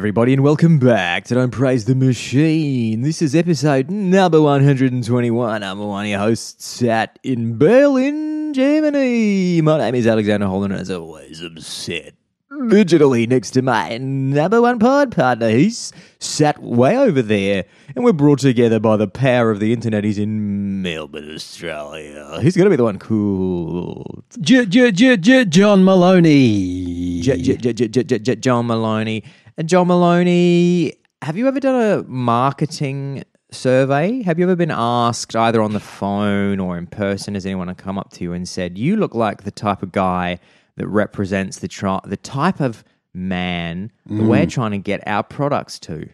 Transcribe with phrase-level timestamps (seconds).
[0.00, 3.02] Everybody, and welcome back to Don't Praise the Machine.
[3.02, 5.62] This is episode number 121.
[5.62, 9.60] I'm one of your hosts, sat in Berlin, Germany.
[9.60, 12.14] My name is Alexander Holland, and as always, I'm set
[12.50, 15.50] digitally next to my number one pod partner.
[15.50, 20.04] He's sat way over there, and we're brought together by the power of the internet.
[20.04, 22.38] He's in Melbourne, Australia.
[22.40, 24.24] He's going to be the one cool.
[24.40, 27.20] J- J- J- J- John Maloney.
[27.20, 29.24] J- J- J- J- J- John Maloney.
[29.60, 34.22] And John Maloney, have you ever done a marketing survey?
[34.22, 37.34] Have you ever been asked either on the phone or in person?
[37.34, 40.38] Has anyone come up to you and said, "You look like the type of guy
[40.76, 44.50] that represents the tri- the type of man that we're mm.
[44.50, 46.08] trying to get our products to"?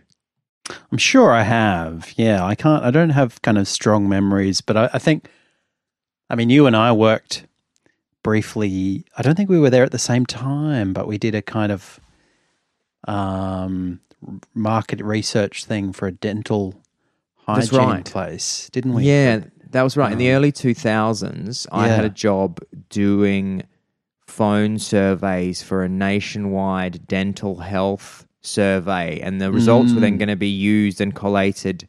[0.90, 2.14] I'm sure I have.
[2.16, 2.82] Yeah, I can't.
[2.82, 5.28] I don't have kind of strong memories, but I, I think.
[6.28, 7.46] I mean, you and I worked
[8.24, 9.04] briefly.
[9.16, 11.70] I don't think we were there at the same time, but we did a kind
[11.70, 12.00] of
[13.06, 14.00] um,
[14.54, 16.74] market research thing for a dental
[17.46, 18.04] hygiene right.
[18.04, 19.04] place, didn't we?
[19.04, 20.12] Yeah, that was right.
[20.12, 23.62] In the early 2000s, I had a job doing
[24.26, 30.36] phone surveys for a nationwide dental health survey, and the results were then going to
[30.36, 31.88] be used and collated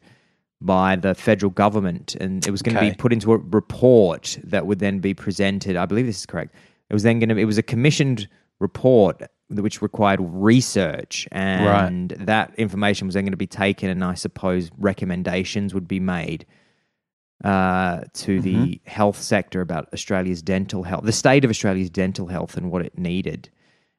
[0.60, 4.66] by the federal government, and it was going to be put into a report that
[4.66, 5.76] would then be presented.
[5.76, 6.54] I believe this is correct.
[6.90, 7.36] It was then going to.
[7.36, 13.36] It was a commissioned report which required research, and that information was then going to
[13.36, 16.44] be taken, and I suppose recommendations would be made
[17.44, 22.56] uh, to the health sector about Australia's dental health, the state of Australia's dental health,
[22.56, 23.48] and what it needed.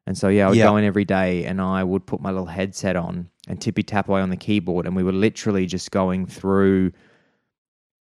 [0.05, 0.65] And so, yeah, I would Yeah.
[0.65, 4.09] go in every day, and I would put my little headset on and tippy tap
[4.09, 6.91] away on the keyboard, and we were literally just going through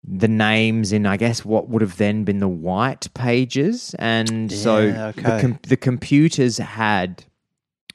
[0.08, 4.78] the names in, I guess, what would have then been the white pages, and so
[4.86, 7.24] Yeah, the, com- the computers had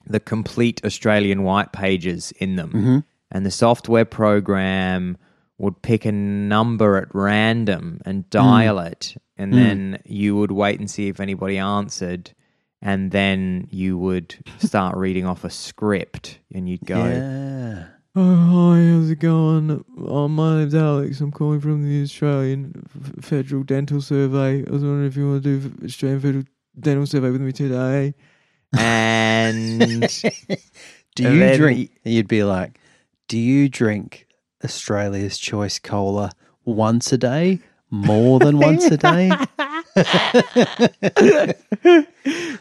[0.08, 2.70] the complete Australian white pages in them.
[2.72, 2.98] Mm-hmm.
[3.32, 5.18] and the software program
[5.58, 9.16] would pick a number at random and dial it.
[9.38, 12.32] And then you would wait and see if anybody answered.
[12.82, 17.86] And then you would start reading off a script and you'd go Yeah.
[18.16, 18.36] oh,
[18.76, 19.86] hi how's it going?
[20.00, 21.22] Oh, my name's alex.
[21.22, 22.84] I'm calling from the australian
[23.20, 24.66] F- federal dental survey.
[24.68, 26.44] I was wondering if you want to do australian federal
[26.80, 28.14] dental survey with me today
[28.78, 30.02] and
[31.16, 31.92] Do you then drink?
[32.04, 32.80] You'd be like,
[33.28, 34.28] do you drink
[34.64, 36.32] Australia's Choice Cola
[36.66, 39.32] once a day, more than once a day?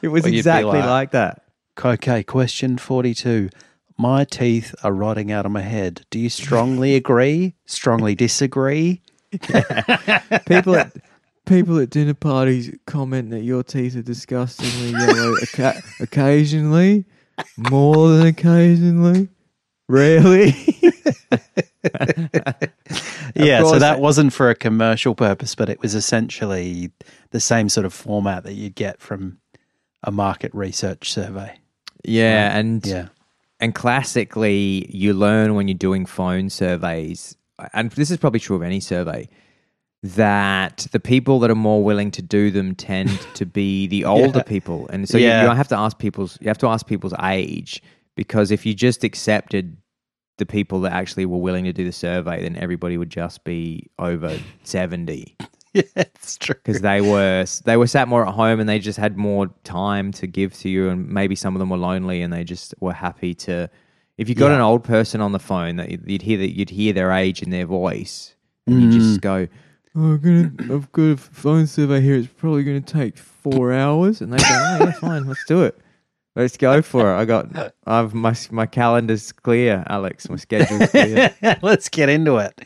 [0.03, 1.43] it was exactly like- like that
[1.83, 3.49] Okay, question 42.
[3.97, 6.05] My teeth are rotting out of my head.
[6.11, 7.55] Do you strongly agree?
[7.65, 9.01] Strongly disagree?
[10.47, 10.93] people at
[11.51, 17.05] people at dinner parties comment that your teeth are disgustingly yellow oca- occasionally,
[17.57, 19.29] more than occasionally,
[19.89, 20.55] rarely.
[23.35, 26.91] yeah, so that wasn't for a commercial purpose, but it was essentially
[27.31, 29.39] the same sort of format that you'd get from
[30.05, 31.59] a market research survey.
[32.05, 33.09] yeah, and Yeah.
[33.61, 37.37] and classically, you learn when you're doing phone surveys,
[37.75, 39.29] and this is probably true of any survey.
[40.03, 44.43] That the people that are more willing to do them tend to be the older
[44.43, 45.43] people, and so Yeah.
[45.43, 47.83] you, you have to ask people's you have to ask people's age
[48.17, 49.77] because if you just accepted
[50.39, 53.91] the people that actually were willing to do the survey, then everybody would just be
[53.99, 55.37] over seventy
[55.75, 56.55] Yeah, it's true.
[56.55, 60.13] because they were they were sat more at home and they just had more time
[60.13, 62.95] to give to you, and maybe some of them were lonely and they just were
[62.95, 63.69] happy to.
[64.17, 64.55] If you got Yeah.
[64.57, 67.43] an old person on the phone, that you'd you'd hear that you'd hear their age
[67.43, 68.35] in their voice,
[68.67, 69.21] and you just mm.
[69.21, 69.47] go,
[69.95, 72.17] "Oh, I'm gonna, I've got a phone survey here.
[72.17, 75.63] It's probably going to take four hours," and they go, "Oh, yeah, fine, let's do
[75.63, 75.79] it."
[76.37, 77.17] Let's go for it.
[77.17, 80.29] I got, I've my my calendar's clear, Alex.
[80.31, 81.35] My schedule's clear.
[81.63, 82.61] Let's get into it.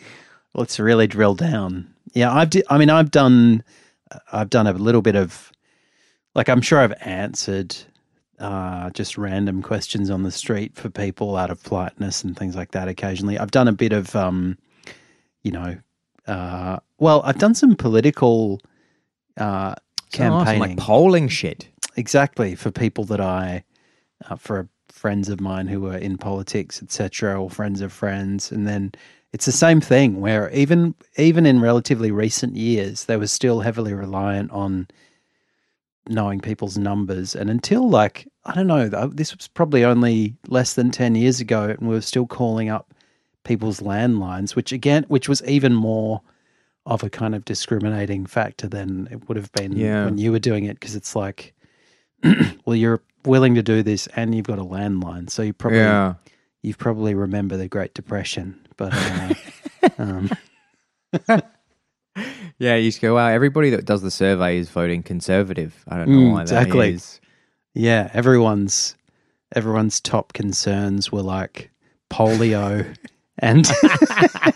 [0.52, 1.92] Let's really drill down.
[2.12, 2.50] Yeah, I've.
[2.50, 3.64] Di- I mean, I've done.
[4.30, 5.50] I've done a little bit of,
[6.34, 7.74] like, I'm sure I've answered
[8.38, 12.72] uh, just random questions on the street for people out of politeness and things like
[12.72, 12.86] that.
[12.86, 14.58] Occasionally, I've done a bit of, um,
[15.42, 15.78] you know,
[16.26, 18.60] uh, well, I've done some political
[19.36, 19.74] uh,
[20.12, 21.68] campaigning like polling shit.
[21.96, 23.64] exactly for people that I,
[24.28, 28.66] uh, for friends of mine who are in politics, etc., or friends of friends, and
[28.66, 28.92] then
[29.32, 33.92] it's the same thing where even even in relatively recent years, they were still heavily
[33.92, 34.86] reliant on
[36.08, 40.90] knowing people's numbers, and until like I don't know, this was probably only less than
[40.90, 42.93] ten years ago, and we were still calling up
[43.44, 46.20] people's landlines, which again, which was even more
[46.86, 50.04] of a kind of discriminating factor than it would have been Yeah.
[50.04, 51.54] when you were doing it because it's like
[52.66, 56.14] well you're willing to do this and you've got a landline so you probably Yeah.
[56.62, 59.34] you probably remember the Great Depression, but uh,
[59.98, 60.30] um,
[62.58, 65.84] Yeah, you just go, wow, everybody that does the survey is voting conservative.
[65.88, 66.90] I don't know Mm, why exactly.
[66.90, 67.20] that is.
[67.74, 68.94] yeah, everyone's
[69.56, 71.70] everyone's top concerns were like
[72.10, 72.94] polio
[73.38, 73.70] and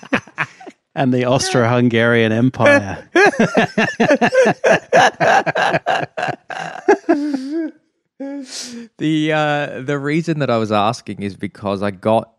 [0.94, 3.08] and the Austro-Hungarian Empire.
[8.98, 12.32] The uh, the reason that I was asking is because I got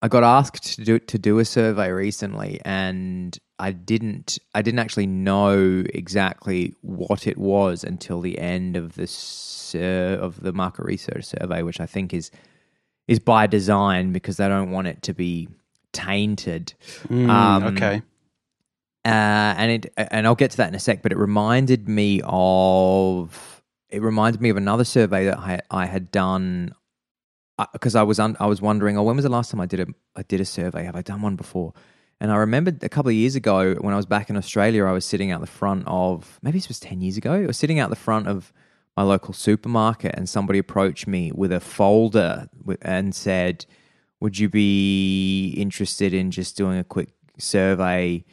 [0.00, 4.78] I got asked to do to do a survey recently, and I didn't I didn't
[4.78, 10.84] actually know exactly what it was until the end of the sur- of the market
[10.84, 12.30] research survey, which I think is
[13.08, 15.48] is by design because they don't want it to be
[15.96, 16.74] tainted.
[17.08, 18.02] Mm, Um, okay.
[19.04, 19.08] uh,
[19.60, 21.02] and it and I'll get to that in a sec.
[21.02, 26.10] But it reminded me of it reminded me of another survey that I I had
[26.10, 26.74] done
[27.72, 29.80] because I was un, I was wondering, oh, when was the last time I did
[29.80, 30.84] a I did a survey?
[30.84, 31.72] Have I done one before?
[32.20, 34.92] And I remembered a couple of years ago when I was back in Australia, I
[34.92, 37.32] was sitting out the front of maybe this was ten years ago.
[37.32, 38.52] I was sitting out the front of
[38.96, 42.48] my local supermarket, and somebody approached me with a folder
[42.80, 43.66] and said,
[44.26, 48.24] "Would you be interested in just doing a quick survey?"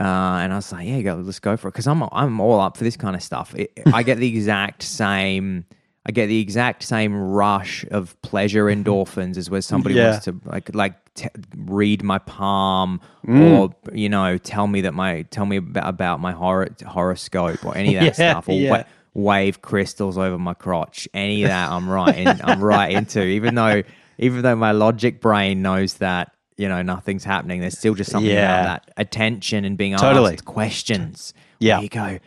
[0.00, 2.60] Uh, and I was like, "Yeah, go, let's go for it," because I'm I'm all
[2.60, 3.54] up for this kind of stuff.
[3.54, 5.66] It, I get the exact same.
[6.06, 10.10] I get the exact same rush of pleasure endorphins as where somebody Yeah.
[10.10, 15.22] wants to like like t- read my palm or you know tell me that my
[15.30, 18.70] tell me about, about my hor- horoscope or any of that Yeah, stuff or yeah.
[18.70, 21.08] wa- wave crystals over my crotch.
[21.14, 22.16] Any of that, I'm right.
[22.18, 23.22] In, I'm right into.
[23.22, 23.82] Even though
[24.18, 28.30] even though my logic brain knows that you know nothing's happening, there's still just something
[28.30, 28.60] Yeah.
[28.62, 30.34] about that attention and being Totally.
[30.34, 31.34] asked questions.
[31.60, 31.76] Yeah.
[31.76, 32.18] where you go.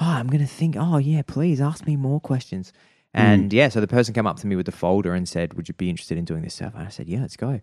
[0.00, 0.76] Oh, I'm gonna think.
[0.78, 1.22] Oh, yeah.
[1.22, 2.72] Please ask me more questions.
[3.14, 3.20] Hmm.
[3.20, 5.68] And yeah, so the person came up to me with the folder and said, "Would
[5.68, 7.60] you be interested in doing this stuff?" And I said, "Yeah, let's go."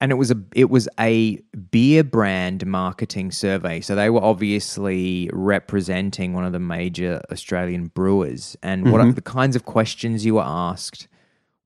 [0.00, 1.38] And it was a it was a
[1.70, 3.80] beer brand marketing survey.
[3.80, 8.56] So they were obviously representing one of the major Australian brewers.
[8.62, 9.10] And what Mm-hmm.
[9.10, 11.06] are the kinds of questions you were asked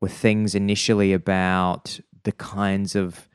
[0.06, 3.28] were things initially about the kinds of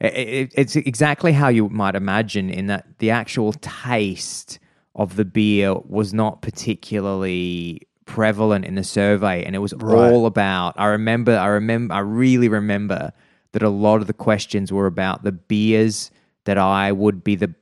[0.00, 4.58] it, it, it's exactly how you might imagine in that the actual taste
[4.94, 10.10] of the beer was not particularly prevalent in the survey and it was Right.
[10.12, 13.12] all about I remember I remember I really remember
[13.52, 16.10] that a lot of the questions were about the beers
[16.44, 17.54] that I would be the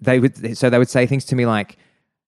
[0.00, 1.76] they would so they would say things to me like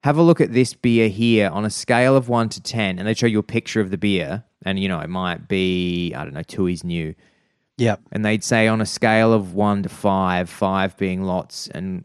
[0.04, 3.08] have a look at this beer here on a scale of 1 to 10 and
[3.08, 6.24] they show you a picture of the beer and you know it might be I
[6.24, 7.14] don't know two is new
[7.78, 8.00] Yep.
[8.12, 12.04] and they'd say on a scale of one to five, five being lots and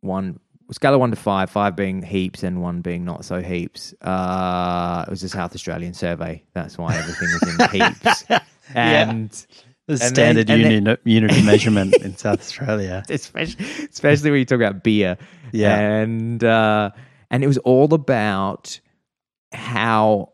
[0.00, 0.38] one
[0.72, 3.92] scale of one to five, five being heaps and one being not so heaps.
[4.00, 6.42] Uh, it was a South Australian survey.
[6.54, 8.24] That's why everything was in heaps.
[8.74, 9.30] And
[9.88, 13.02] The And standard then- and unit, unit of measurement in South Australia.
[13.10, 15.18] especially, especially when you talk about beer.
[15.52, 15.76] Yeah.
[15.76, 16.90] And uh,
[17.30, 18.80] and it was all about
[19.52, 20.32] how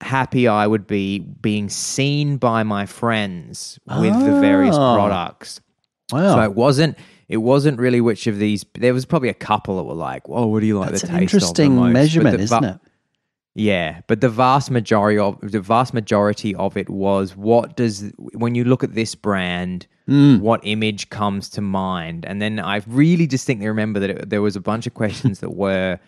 [0.00, 4.94] happy I would be being seen by my friends with the various Oh.
[4.94, 5.60] products.
[6.10, 6.34] Wow.
[6.36, 6.96] So it wasn't
[7.28, 8.64] it wasn't really which of these.
[8.74, 11.08] There was probably a couple that were like, "Whoa, what do you like That's the
[11.08, 12.80] an taste interesting of the most?" But measurement, the isn't it?
[13.54, 18.54] Yeah, but the vast majority of the vast majority of it was what does when
[18.54, 20.38] you look at this brand, Hmm.
[20.40, 22.24] what image comes to mind?
[22.24, 25.54] And then I really distinctly remember that it, there was a bunch of questions that
[25.54, 25.98] were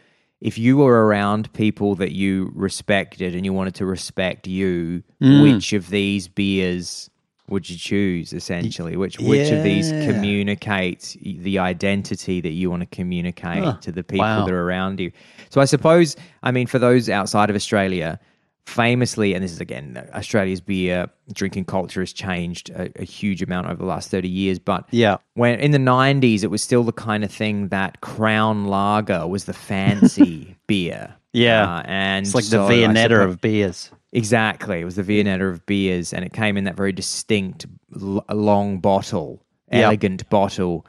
[0.41, 5.43] if you were around people that you respected and you wanted to respect you, Hmm.
[5.43, 7.11] which of these beers
[7.49, 8.97] would you choose essentially?
[8.97, 10.05] Which which of these Yeah.
[10.05, 13.77] communicates the identity that you want to communicate Huh.
[13.83, 14.45] to the people Wow.
[14.47, 15.11] that are around you?
[15.51, 18.19] So I suppose, I mean, for those outside of Australia,
[18.67, 23.67] famously, and this is again, Australia's beer drinking culture has changed a, a huge amount
[23.67, 24.59] over the last 30 years.
[24.59, 25.19] But Yeah.
[25.35, 29.45] when in the 90s, it was still the kind of thing that Crown Lager was
[29.45, 31.15] the fancy beer.
[31.33, 31.77] Yeah.
[31.79, 33.91] Uh, and It's like so the Viennetta of beers.
[34.13, 34.81] Exactly.
[34.81, 37.67] It was the Viennetta of beers, and it came in that very distinct,
[38.01, 39.41] l- long bottle,
[39.73, 39.85] Yep.
[39.85, 40.87] elegant bottle.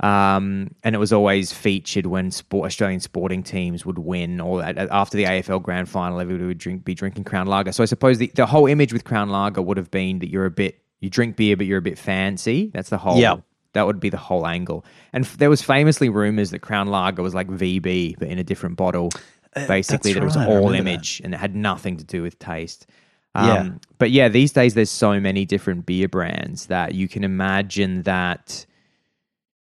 [0.00, 4.78] Um, and it was always featured when sport, Australian sporting teams would win, or at-
[4.78, 7.72] at- after the AFL Grand Final, everybody would drink, be drinking Crown Lager.
[7.72, 10.46] So I suppose the, the whole image with Crown Lager would have been that you're
[10.46, 12.70] a bit, you drink beer, but you're a bit fancy.
[12.72, 13.18] That's the whole.
[13.18, 13.42] Yep.
[13.74, 14.84] That would be the whole angle.
[15.12, 18.44] And f- there was famously rumors that Crown Lager was like VB, but in a
[18.44, 19.10] different bottle.
[19.54, 20.78] Basically, Uh, that's that it was all remember that.
[20.78, 22.86] image and it had nothing to do with taste.
[23.34, 23.54] Yeah.
[23.54, 28.02] Um, But yeah, these days there's so many different beer brands that you can imagine
[28.02, 28.64] that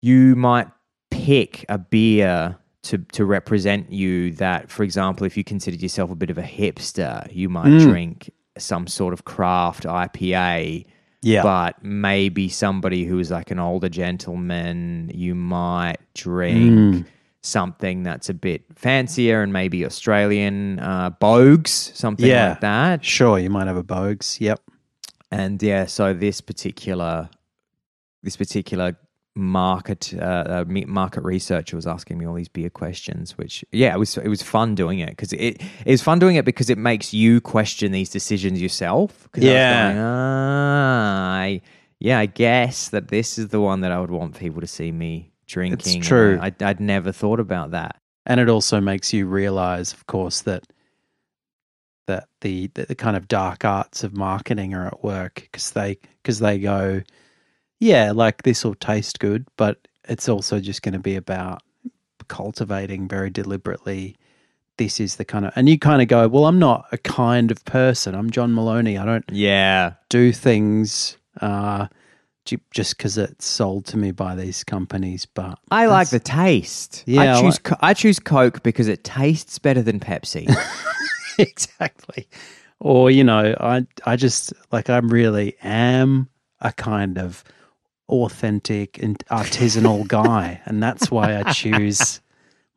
[0.02, 0.68] you might
[1.10, 4.32] pick a beer to to represent you.
[4.32, 7.80] That, for example, if you considered yourself a bit of a hipster, you might Mm.
[7.90, 10.86] drink some sort of craft IPA.
[11.22, 11.42] Yeah.
[11.42, 17.06] But maybe somebody who is like an older gentleman, you might drink
[17.42, 22.50] something that's a bit fancier and maybe Australian uh, Boag's, something Yeah.
[22.50, 23.04] like that.
[23.04, 24.40] Sure, you might have a Boag's.
[24.40, 24.60] Yep.
[25.30, 27.28] And yeah, so this particular
[28.22, 28.96] this particular
[29.40, 33.98] market uh, uh, market researcher was asking me all these beer questions, which yeah, it
[33.98, 36.78] was it was fun doing it because it it was fun doing it because it
[36.78, 39.28] makes you question these decisions yourself.
[39.32, 39.88] 'Cause I Yeah.
[39.92, 41.60] going, ah, I,
[41.98, 44.92] yeah, I guess that this is the one that I would want people to see
[44.92, 45.94] me drinking.
[45.94, 46.38] and true.
[46.40, 47.96] I, I'd, I'd never thought about that.
[48.26, 50.64] And it also makes you realize, of course, that
[52.06, 55.98] that the that the kind of dark arts of marketing are at work because they
[56.22, 57.02] because they go,
[57.80, 61.62] yeah, like this will taste good, but it's also just going to be about
[62.28, 64.16] cultivating very deliberately.
[64.76, 67.50] This is the kind of, and you kind of go, well, I'm not a kind
[67.50, 68.14] of person.
[68.14, 68.96] I'm John Maloney.
[68.96, 71.88] I don't Yeah, do things uh,
[72.70, 75.26] just because it's sold to me by these companies.
[75.26, 77.04] But I like the taste.
[77.06, 80.46] Yeah, I I choose Co- I choose Coke because it tastes better than Pepsi.
[81.38, 82.28] exactly.
[82.78, 86.28] Or you know, I I just like I really am
[86.60, 87.44] a kind of
[88.10, 92.20] authentic and artisanal guy, and that's why I choose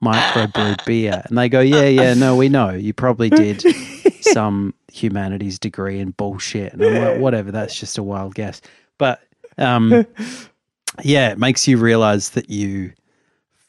[0.04, 1.22] microbrewed beer.
[1.26, 3.66] And they go, yeah, yeah, no, we know you probably did
[4.22, 7.52] some humanities degree in bullshit, and I'm like, whatever.
[7.52, 8.62] That's just a wild guess,
[8.98, 9.22] but
[9.58, 10.06] um,
[11.04, 12.94] yeah, it makes you realize that you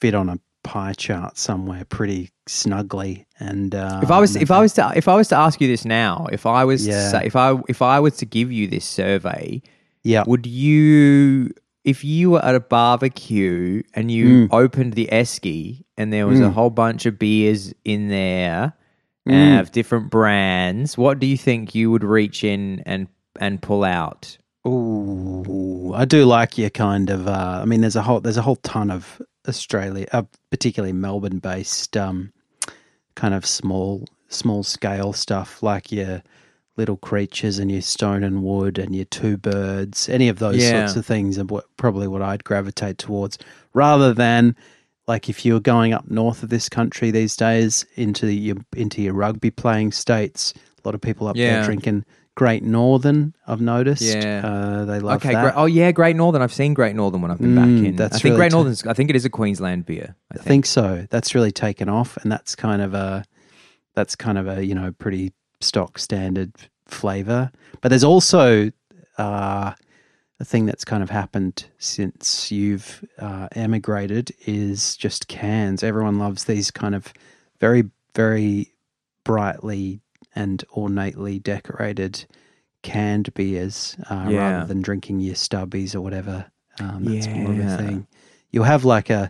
[0.00, 3.26] fit on a pie chart somewhere pretty snugly.
[3.38, 5.68] And uh, If I was if I was to if I was to ask you
[5.68, 6.94] this now, if I was Yeah.
[6.94, 9.62] to say, if I if I was to give you this survey,
[10.04, 11.50] yeah, would you
[11.84, 14.48] if you were at a barbecue and you Mm.
[14.52, 16.52] opened the esky and there was a Mm.
[16.54, 18.72] whole bunch of beers in there
[19.28, 19.60] Mm.
[19.60, 23.08] of different brands, what do you think you would reach in and
[23.40, 24.38] and pull out?
[24.66, 27.26] Ooh, I do like your kind of.
[27.28, 31.38] Uh, I mean, there's a whole there's a whole ton of Australia, uh, particularly Melbourne
[31.38, 32.32] based, um,
[33.14, 36.22] kind of small small scale stuff like your
[36.76, 40.08] little creatures and your stone and wood and your two birds.
[40.08, 40.86] Any of those Yeah.
[40.86, 43.38] sorts of things are what, probably what I'd gravitate towards,
[43.74, 44.56] rather than
[45.06, 49.12] like if you're going up north of this country these days into your into your
[49.14, 50.52] rugby playing states.
[50.84, 51.56] A lot of people up Yeah.
[51.58, 52.04] there drinking
[52.36, 53.32] Great Northern.
[53.46, 54.02] I've noticed.
[54.02, 54.40] Yeah.
[54.44, 55.42] Uh, they love okay, that.
[55.42, 55.54] great.
[55.56, 56.42] Oh yeah, Great Northern.
[56.42, 57.96] I've seen Great Northern when I've been back Mm, in.
[57.96, 58.84] that's I think really Great ta- Northern's.
[58.86, 60.16] I think it is a Queensland beer.
[60.32, 60.46] I I think.
[60.48, 61.06] think so.
[61.10, 63.24] That's really taken off, and that's kind of a
[63.94, 65.32] that's kind of a you know pretty
[65.64, 66.52] stock standard
[66.86, 67.50] flavor.
[67.80, 68.70] But there's also
[69.18, 69.72] uh,
[70.40, 75.82] a thing that's kind of happened since you've uh, emigrated is just cans.
[75.82, 77.12] Everyone loves these kind of
[77.60, 78.72] very very
[79.24, 80.00] brightly
[80.36, 82.24] and ornately decorated
[82.82, 84.38] canned beers uh, Yeah.
[84.50, 86.46] rather than drinking your stubbies or whatever.
[86.80, 88.06] Um, that's more of a thing.
[88.50, 89.28] You'll have like a,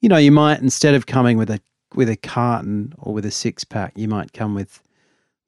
[0.00, 1.60] you know, you might instead of coming with a
[1.94, 4.82] with a carton or with a six pack, you might come with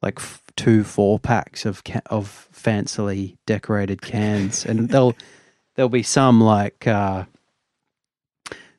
[0.05, 5.17] like f- two four packs of ca- of fancily decorated cans, and there'll
[5.75, 7.25] there'll be some like uh,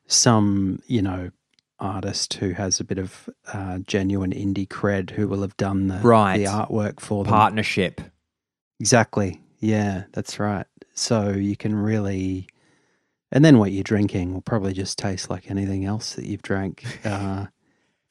[0.07, 1.31] some you know
[1.79, 5.97] artist who has a bit of uh, genuine indie cred who will have done the
[5.99, 6.37] Right.
[6.37, 7.31] the artwork for them.
[7.33, 7.99] partnership.
[8.79, 9.41] Exactly.
[9.59, 10.67] Yeah, that's right.
[10.93, 12.47] So you can really,
[13.31, 16.83] and then what you're drinking will probably just taste like anything else that you've drank
[17.05, 17.47] uh,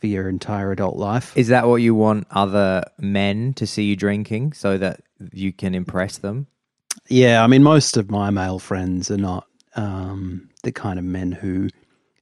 [0.05, 1.35] for your entire adult life.
[1.35, 5.01] Is that what you want other men to see you drinking so that
[5.33, 6.47] you can impress them?
[7.09, 9.47] Yeah, I mean, most of my male friends are not
[9.77, 11.71] um, the kind of men who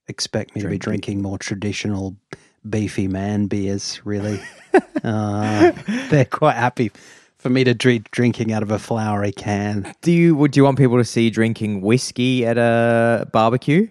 [0.06, 2.14] expect me to be drinking more traditional
[2.70, 4.00] beefy man beers.
[4.04, 4.40] Really,
[5.02, 5.72] uh,
[6.08, 6.92] they're quite happy
[7.38, 9.92] for me to drink drinking out of a flowery can.
[10.02, 13.88] Do you would you want people to see you drinking whiskey at a barbecue?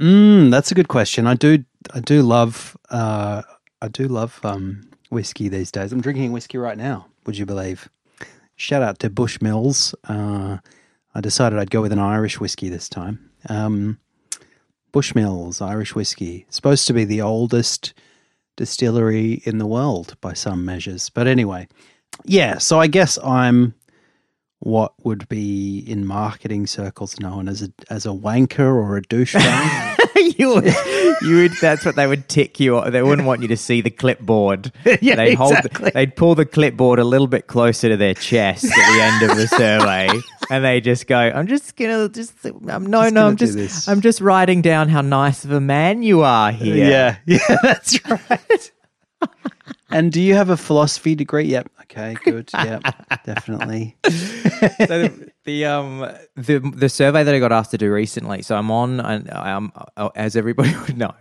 [0.00, 1.26] Mm, that's a good question.
[1.26, 3.42] I do, I do love, uh,
[3.80, 5.92] I do love um, whiskey these days.
[5.92, 7.06] I'm drinking whiskey right now.
[7.26, 7.88] Would you believe?
[8.56, 9.94] Shout out to Bushmills.
[10.04, 10.58] Uh,
[11.14, 13.30] I decided I'd go with an Irish whiskey this time.
[13.48, 13.98] Um,
[14.92, 17.94] Bushmills Irish whiskey, supposed to be the oldest
[18.56, 21.10] distillery in the world by some measures.
[21.10, 21.66] But anyway,
[22.24, 22.58] yeah.
[22.58, 23.74] So I guess I'm
[24.64, 29.98] what would be in marketing circles known as a as a wanker or a douchebag.
[30.38, 30.74] you would,
[31.22, 31.52] you would.
[31.60, 32.80] That's what they would tick you.
[32.90, 34.72] They wouldn't want you to see the clipboard.
[35.02, 35.90] Yeah, they'd exactly.
[35.90, 39.36] They'd pull the clipboard a little bit closer to their chest at the end of
[39.36, 40.08] the survey,
[40.50, 42.32] and they just go, "I'm just gonna just.
[42.46, 43.26] I'm, no, Just no.
[43.26, 43.54] I'm just.
[43.54, 47.16] this." I'm just writing down how nice of a man you are uh, here." yeah,
[47.26, 48.72] yeah, that's right.
[49.94, 51.44] And do you have a philosophy degree?
[51.44, 51.70] Yep.
[51.82, 52.50] Okay, good.
[52.64, 52.82] Yep,
[53.24, 53.96] definitely.
[54.04, 54.10] so
[54.88, 56.00] the, the um
[56.36, 58.42] the the survey that I got asked to do recently.
[58.42, 59.70] So I'm on, and I'm
[60.16, 61.12] as everybody would know,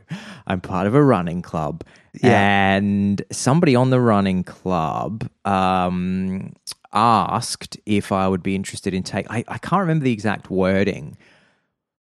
[0.48, 1.84] I'm part of a running club,
[2.22, 2.76] Yeah.
[2.76, 6.54] and somebody on the running club um
[6.94, 9.26] asked if I would be interested in take.
[9.30, 11.18] I, I can't remember the exact wording.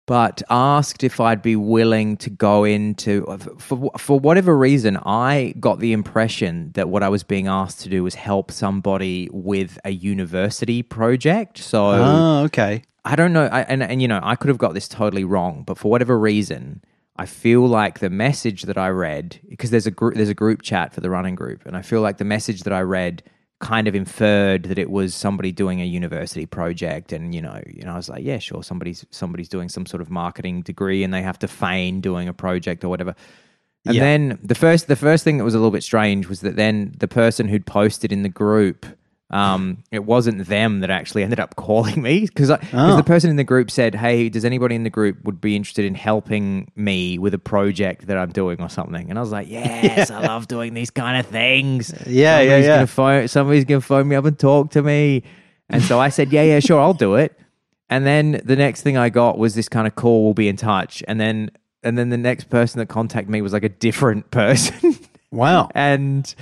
[0.09, 3.27] But asked if I'd be willing to go into
[3.59, 7.91] for for whatever reason, I got the impression that what I was being asked to
[7.91, 11.59] do was help somebody with a university project.
[11.59, 12.85] So Oh, okay.
[13.05, 15.63] I don't know, I, and and you know, I could have got this totally wrong,
[15.67, 16.83] but for whatever reason,
[17.17, 20.63] I feel like the message that I read because there's a group there's a group
[20.63, 23.23] chat for the running group, and I feel like the message that I read
[23.61, 27.83] kind of inferred that it was somebody doing a university project, and you know, you
[27.85, 31.13] know, I was like, yeah, sure, somebody's somebody's doing some sort of marketing degree, and
[31.13, 33.15] they have to feign doing a project or whatever.
[33.87, 34.03] And Yeah.
[34.03, 36.95] then the first the first thing that was a little bit strange was that then
[36.99, 38.87] the person who'd posted in the group,
[39.31, 42.97] um, it wasn't them that actually ended up calling me because because Oh.
[42.97, 45.85] the person in the group said, "Hey, does anybody in the group would be interested
[45.85, 49.49] in helping me with a project that I'm doing or something?" And I was like,
[49.51, 51.93] "Yes, I love doing these kind of things.
[52.07, 52.77] Yeah, yeah, somebody's yeah.
[52.77, 55.23] Gonna phone, somebody's gonna phone me up and talk to me."
[55.69, 57.39] And so I said, "Yeah, yeah, sure, I'll do it."
[57.91, 60.57] And then the next thing I got was this kind of call, we'll be in
[60.57, 61.03] touch.
[61.09, 61.51] And then
[61.83, 64.97] and then the next person that contacted me was like a different person.
[65.31, 65.69] Wow.
[65.75, 66.35] and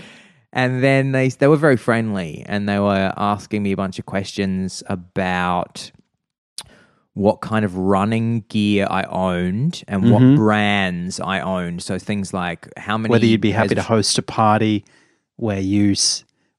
[0.56, 4.06] and then they they were very friendly and they were asking me a bunch of
[4.06, 5.92] questions about
[7.12, 10.36] what kind of running gear I owned and what mm-hmm.
[10.36, 11.82] brands I owned.
[11.82, 14.84] So things like how many Whether you'd be happy to host a party
[15.36, 15.94] where you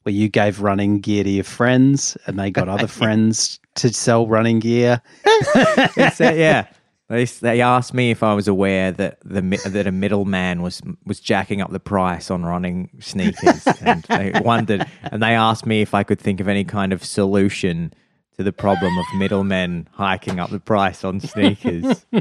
[0.03, 4.27] where you gave running gear to your friends and they got other friends to sell
[4.27, 5.01] running gear.
[5.55, 6.67] Uh, yeah.
[7.09, 11.21] They, they asked me if I was aware that the that a middleman was was
[11.21, 15.93] jacking up the price on running sneakers, and they wondered, and they asked me if
[15.93, 17.93] I could think of any kind of solution
[18.37, 22.05] to the problem of middlemen hiking up the price on sneakers.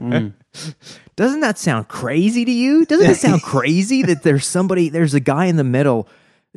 [0.00, 0.32] Mm.
[1.16, 2.86] Doesn't that sound crazy to you?
[2.86, 6.08] Doesn't it sound crazy that there's somebody, there's a guy in the middle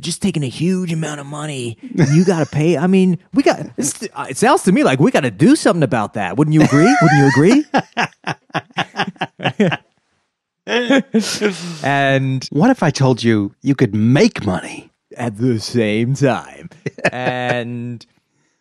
[0.01, 1.77] just taking a huge amount of money.
[1.97, 2.77] and You got to pay.
[2.77, 5.55] I mean, we got, it's, uh, it sounds to me like we got to do
[5.55, 6.37] something about that.
[6.37, 6.83] Wouldn't you agree?
[7.01, 7.65] Wouldn't you agree?
[11.83, 14.91] and What if I told you you could make money?
[15.17, 16.69] at the same time.
[17.09, 18.05] and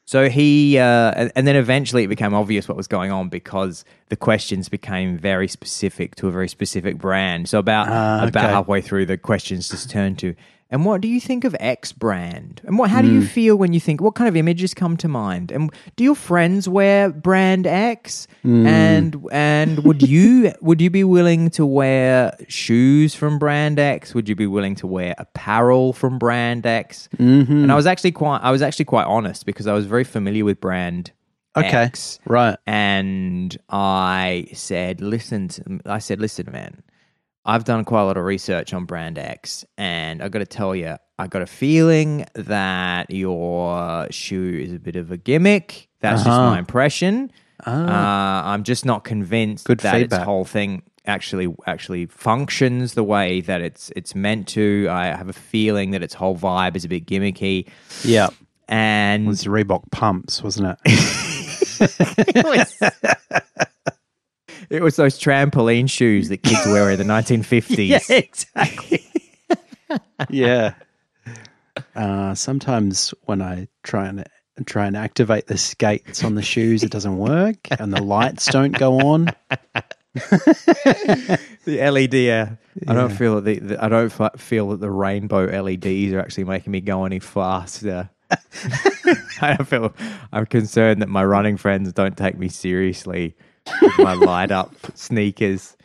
[0.05, 4.15] so he, uh, and, then eventually it became obvious what was going on because the
[4.17, 7.49] questions became very specific to a very specific brand.
[7.49, 10.37] So about Ah, about halfway through, the questions just turned to,
[10.75, 12.61] and what do you think of X brand?
[12.65, 14.01] And what, how do you feel when you think?
[14.01, 15.53] What kind of images come to mind?
[15.53, 18.27] And do your friends wear brand X?
[18.43, 24.17] And and would you would you be willing to wear shoes from brand X?
[24.17, 27.09] Would you be willing to wear apparel from brand X?
[27.19, 27.53] Mm-hmm.
[27.53, 30.45] And I was actually quite I was actually quite honest because I was very familiar
[30.45, 31.13] with brand
[31.57, 31.69] Okay.
[31.69, 32.19] X.
[32.27, 32.59] Right.
[32.67, 36.83] And I said, listen, to, I said, listen, man,
[37.47, 40.75] I've done quite a lot of research on Brand X, and I got to tell
[40.75, 45.89] you, I got a feeling that your shoe is a bit of a gimmick.
[46.01, 46.51] That's just Uh-huh.
[46.51, 47.31] my impression.
[47.67, 50.21] Uh, I'm just not convinced Good that feedback.
[50.21, 54.89] its whole thing actually actually functions the way that it's it's meant to.
[54.91, 57.69] I have a feeling that its whole vibe is a bit gimmicky,
[58.03, 58.29] Yeah.
[58.69, 60.79] and It was Reebok pumps, wasn't it?
[62.37, 62.75] it was,
[64.71, 67.89] it was those trampoline shoes that kids wear in the 1950s.
[68.09, 69.05] yeah, exactly.
[70.31, 70.75] yeah.
[71.95, 74.25] Uh, sometimes when I try and
[74.67, 78.77] try and activate the skates on the shoes, it doesn't work, and the lights don't
[78.77, 79.29] go on.
[81.65, 82.15] The LED.
[82.29, 86.13] Uh, I don't feel that the, the I don't f- feel that the rainbow LEDs
[86.13, 88.11] are actually making me go any faster.
[89.41, 89.95] I feel.
[90.33, 93.35] I'm concerned that my running friends don't take me seriously with
[93.99, 95.77] my light up sneakers.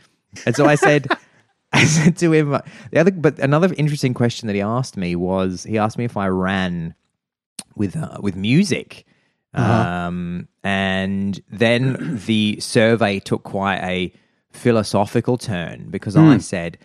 [0.45, 1.07] And so I said,
[1.73, 2.51] I said to him,
[2.91, 6.17] the other, but another interesting question that he asked me was, he asked me if
[6.17, 6.95] I ran
[7.75, 9.05] with uh, with music.
[9.53, 14.13] Um, and then the survey took quite a
[14.51, 16.77] philosophical turn because I said,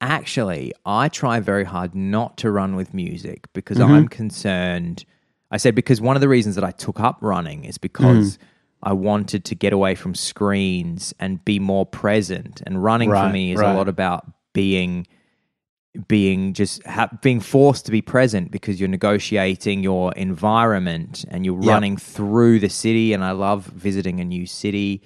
[0.00, 5.04] actually, I try very hard not to run with music because I'm concerned.
[5.50, 8.38] I said, because one of the reasons that I took up running is because
[8.82, 12.62] I wanted to get away from screens and be more present.
[12.66, 13.72] And running for me is right.
[13.72, 15.06] a lot about being
[16.08, 21.60] being just ha- being forced to be present because you're negotiating your environment and you're
[21.60, 21.68] Yep.
[21.70, 25.02] running through the city and I love visiting a new city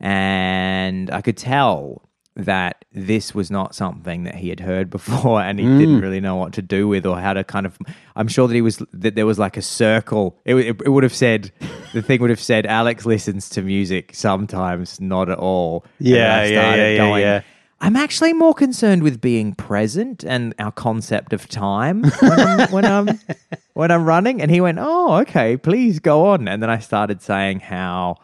[0.00, 5.58] and I could tell that this was not something that he had heard before and
[5.60, 5.78] he Mm.
[5.78, 7.78] didn't really know what to do with or how to kind of
[8.16, 11.04] i'm sure that he was that there was like a circle it, it, it would
[11.04, 11.52] have said
[11.92, 16.34] the thing would have said alex listens to music sometimes not at all And Yeah,
[16.36, 17.40] I yeah, started yeah, yeah, yeah.
[17.80, 22.84] I'm actually more concerned with being present and our concept of time when I'm, when
[22.86, 23.20] I'm
[23.74, 24.40] when I'm running.
[24.40, 28.16] And he went, "Oh, okay, please go on." And then I started saying how,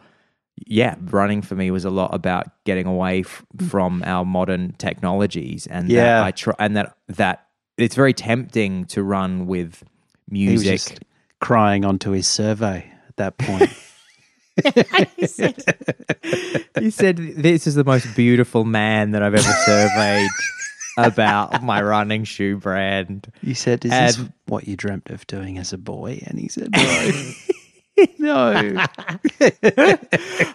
[0.67, 5.67] yeah, running for me was a lot about getting away f- from our modern technologies,
[5.67, 6.23] and that Yeah.
[6.23, 7.47] I try, and that that
[7.77, 9.83] it's very tempting to run with
[10.31, 10.99] He music.
[11.39, 13.71] crying onto his survey at that point.
[15.17, 15.63] he, said,
[16.79, 20.29] he said, "This is the most beautiful man that I've ever surveyed."
[20.97, 23.31] About my running shoe brand.
[23.41, 26.49] you said, "Is this And- what you dreamt of doing as a boy?" And he
[26.49, 26.79] said, "No,
[28.19, 28.85] no."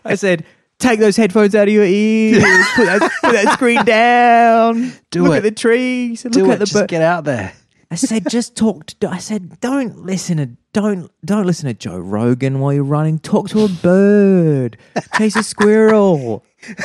[0.05, 0.45] I said,
[0.79, 2.43] take those headphones out of your ears.
[2.75, 4.93] put, that, put that screen down.
[5.11, 5.39] Do look it.
[5.39, 6.25] at the trees.
[6.25, 6.59] Look Do at it.
[6.61, 7.53] the Just get out there.
[7.91, 8.87] I said, just talk.
[8.87, 13.19] To, I said, don't listen to don't don't listen to Joe Rogan while you're running.
[13.21, 14.77] Talk to a bird.
[15.17, 16.45] Chase a squirrel.
[16.69, 16.77] it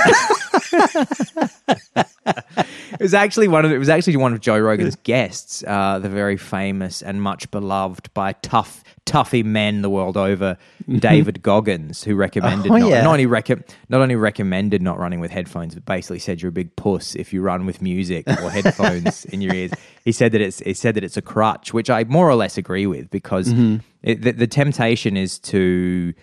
[2.99, 6.37] was actually one of it was actually one of Joe Rogan's guests, uh, the very
[6.37, 12.71] famous and much beloved by tough toughy men the world over, David Goggins, who recommended
[12.71, 13.01] Oh, not, yeah.
[13.01, 13.49] not only rec-
[13.89, 17.33] not only recommended not running with headphones, but basically said you're a big puss if
[17.33, 19.71] you run with music or headphones in your ears.
[20.05, 22.57] He said that it's he said that it's a crutch, which I more or less
[22.57, 23.77] agree with because Mm-hmm.
[24.03, 26.13] it, the, the temptation is to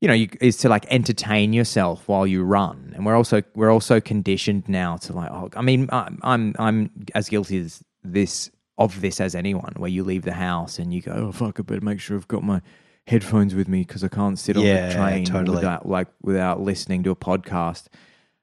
[0.00, 3.70] you know, you, is to like entertain yourself while you run, and we're also we're
[3.70, 5.30] also conditioned now to like.
[5.30, 8.50] Oh, I mean, I'm I'm, I'm as guilty as this
[8.84, 9.72] of this as anyone.
[9.76, 12.28] Where you leave the house and you go, oh fuck, I better make sure I've
[12.28, 12.60] got my
[13.06, 15.56] headphones with me because I can't sit on Yeah, the train totally.
[15.56, 17.86] without like without listening to a podcast.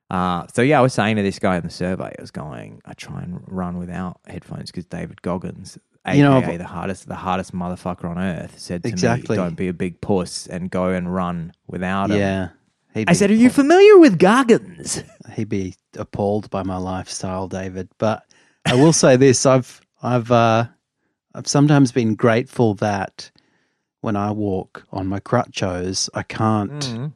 [0.09, 2.81] Uh, so yeah, I was saying to this guy in the survey, I was going,
[2.85, 7.07] I try and run without headphones because David Goggins, aka You know, I've- the hardest,
[7.07, 9.37] the hardest motherfucker on earth, said to Exactly.
[9.37, 12.49] me, "Don't be a big puss and go and run without him." Yeah.
[12.95, 15.03] He'd I be said, "Are you familiar with Goggins?"
[15.35, 17.87] he'd be appalled by my lifestyle, David.
[17.99, 18.23] But
[18.65, 20.65] I will say this: I've I've uh,
[21.35, 23.31] I've sometimes been grateful that
[24.01, 27.11] when I walk on my crutchos, I can't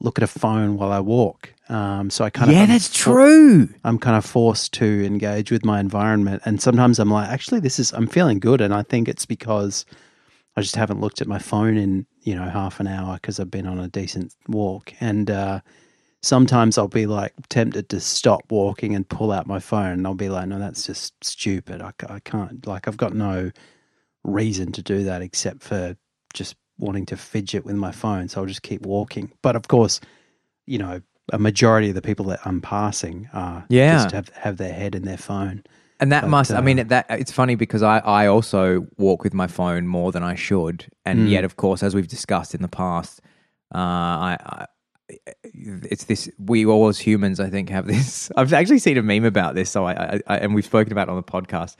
[0.00, 1.52] look at a phone while I walk.
[1.68, 3.68] Um, so I kind of yeah, I'm that's for- true.
[3.84, 7.78] I'm kind of forced to engage with my environment, and sometimes I'm like, actually, this
[7.78, 9.84] is I'm feeling good, and I think it's because
[10.56, 13.50] I just haven't looked at my phone in you know half an hour because I've
[13.50, 15.60] been on a decent walk, and uh,
[16.22, 20.14] sometimes I'll be like tempted to stop walking and pull out my phone, and I'll
[20.14, 21.82] be like, no, that's just stupid.
[21.82, 23.50] I, I can't like I've got no
[24.24, 25.96] reason to do that except for
[26.34, 29.32] just wanting to fidget with my phone, so I'll just keep walking.
[29.42, 30.00] But of course,
[30.66, 31.00] you know.
[31.32, 33.94] A majority of the people that I'm passing are Yeah.
[33.94, 35.62] just have, have their head in their phone.
[36.00, 39.22] And that But, must, I uh, mean, that it's funny because I, I also walk
[39.22, 40.88] with my phone more than I should.
[41.06, 41.30] And Mm.
[41.30, 43.20] yet, of course, as we've discussed in the past,
[43.72, 44.66] uh, I, I,
[45.44, 48.30] it's this, we all as humans, I think, have this.
[48.36, 49.70] I've actually seen a meme about this.
[49.70, 51.76] So I, I, I and we've spoken about it on the podcast.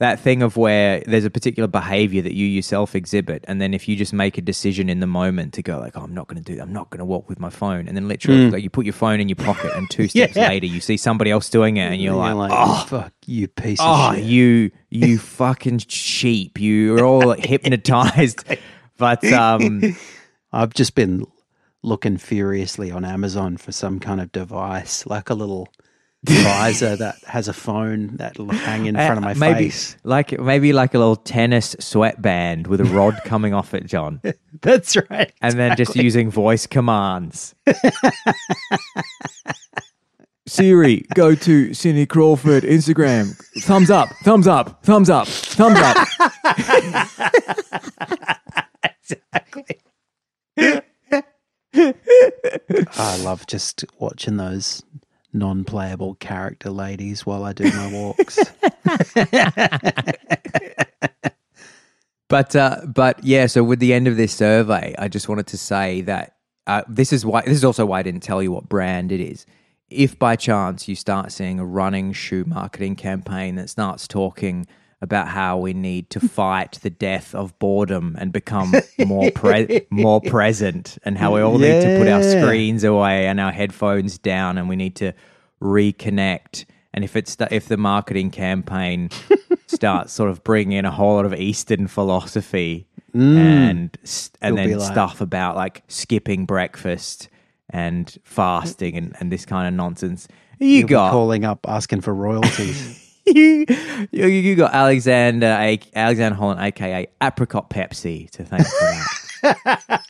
[0.00, 3.88] That thing of where there's a particular behavior that you yourself exhibit, and then if
[3.88, 6.40] you just make a decision in the moment to go like, "Oh, I'm not going
[6.40, 6.62] to do that.
[6.62, 8.92] I'm not going to walk with my phone," and then literally, like, you put your
[8.92, 10.46] phone in your pocket, and two steps Yeah.
[10.50, 14.10] later, you see somebody else doing it, and you're, like, "Oh, fuck you piece Oh,
[14.10, 14.24] of shit.
[14.24, 16.60] you you fucking sheep!
[16.60, 18.44] You're all like, hypnotized.
[18.98, 19.96] But um,
[20.52, 21.26] I've just been
[21.82, 25.68] looking furiously on Amazon for some kind of device, like a little
[26.24, 29.96] visor that has a phone that'll hang in front of my uh, maybe face.
[30.02, 34.20] like maybe like a little tennis sweatband with a rod coming off it, John,
[34.60, 35.32] That's right.
[35.40, 37.54] and then just using voice commands.
[40.48, 43.36] Siri, go to Cindy Crawford Instagram.
[43.60, 46.08] Thumbs up, thumbs up, thumbs up, thumbs up.
[52.96, 54.82] I love just watching those
[55.32, 58.38] non-playable character ladies while I do my walks.
[62.28, 65.58] But uh, but yeah, so with the end of this survey, I just wanted to
[65.58, 68.68] say that uh, this is why this is also why I didn't tell you what
[68.68, 69.46] brand it is.
[69.88, 74.66] If by chance you start seeing a running shoe marketing campaign that starts talking
[75.00, 78.72] about how we need to fight the death of boredom and become
[79.06, 83.38] more pre- more present, and how we all need to put our screens away and
[83.40, 85.12] our headphones down, and we need to
[85.62, 86.64] reconnect.
[86.94, 89.10] And if it's the, if the marketing campaign
[89.66, 93.36] starts sort of bringing in a whole lot of Eastern philosophy mm.
[93.36, 97.28] and s- and You'll then like- stuff about like skipping breakfast
[97.70, 100.26] and fasting and, and this kind of nonsense,
[100.58, 103.07] You You'll got calling up asking for royalties.
[103.34, 103.66] You,
[104.10, 110.08] you, got Alexander A- Alexander Holland, aka Apricot Pepsi, to thank for that.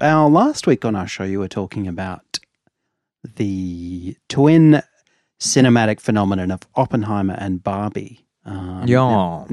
[0.00, 2.38] Our last week on our show, you were talking about
[3.36, 4.82] the twin
[5.40, 8.24] cinematic phenomenon of Oppenheimer and Barbie.
[8.44, 9.46] Um, yeah.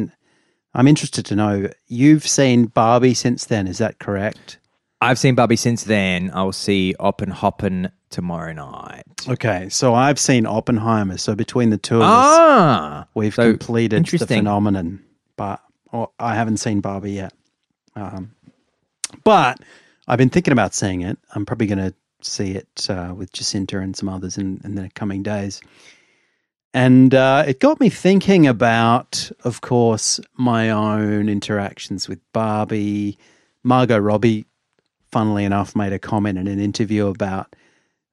[0.73, 3.67] I'm interested to know you've seen Barbie since then.
[3.67, 4.57] Is that correct?
[5.01, 6.31] I've seen Barbie since then.
[6.33, 9.03] I'll see Oppenhoppen tomorrow night.
[9.27, 11.17] Okay, so I've seen Oppenheimer.
[11.17, 15.03] So between the two of us, Ah, we've so completed the phenomenon.
[15.35, 15.59] But
[15.91, 17.33] oh, I haven't seen Barbie yet.
[17.95, 18.31] Um,
[19.23, 19.59] but
[20.07, 21.17] I've been thinking about seeing it.
[21.33, 21.93] I'm probably going to
[22.25, 25.61] see it uh, with Jacinta and some others in, in the coming days.
[26.73, 33.17] And uh, it got me thinking about, of course, my own interactions with Barbie.
[33.63, 34.45] Margot Robbie,
[35.11, 37.53] funnily enough, made a comment in an interview about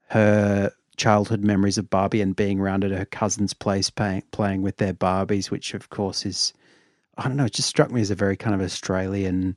[0.08, 4.78] her childhood memories of Barbie and being around at her cousin's place playing, playing with
[4.78, 6.52] their Barbies, which, of course, is,
[7.16, 9.56] I don't know, it just struck me as a very kind of Australian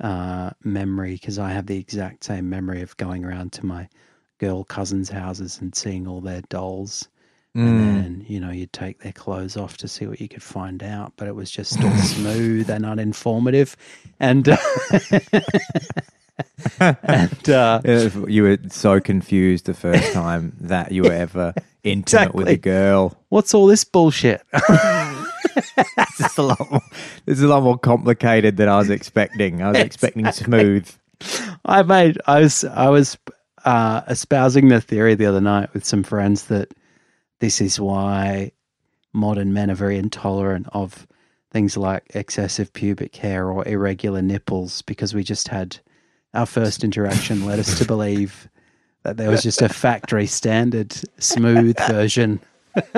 [0.00, 3.88] uh, memory because I have the exact same memory of going around to my
[4.38, 7.08] girl cousins' houses and seeing all their dolls.
[7.56, 7.68] Mm.
[7.68, 10.82] And then, you know, you'd take their clothes off to see what you could find
[10.82, 13.76] out, but it was just all smooth and uninformative.
[14.18, 14.56] And, uh,
[17.02, 17.80] and, uh,
[18.26, 23.16] you were so confused the first time that you were ever intimate with a girl.
[23.28, 24.42] what's all this bullshit?
[25.56, 26.82] It's just a lot more.
[27.26, 29.62] This is a lot more complicated than I was expecting.
[29.62, 30.90] I was expecting smooth.
[31.64, 33.16] I made I was I was
[33.64, 36.72] uh, espousing the theory the other night with some friends that
[37.38, 38.52] this is why
[39.12, 41.06] modern men are very intolerant of
[41.50, 45.78] things like excessive pubic hair or irregular nipples because we just had
[46.34, 48.48] our first interaction led us to believe
[49.02, 52.40] that there was just a factory standard smooth version.